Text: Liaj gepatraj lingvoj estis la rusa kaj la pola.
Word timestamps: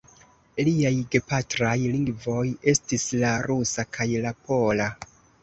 Liaj 0.67 0.91
gepatraj 1.15 1.75
lingvoj 1.97 2.41
estis 2.75 3.07
la 3.25 3.35
rusa 3.51 3.87
kaj 3.99 4.09
la 4.27 4.35
pola. 4.51 4.91